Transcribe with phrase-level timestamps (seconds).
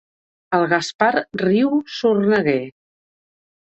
[0.59, 1.11] El Gaspar
[1.43, 2.61] riu, sorneguer.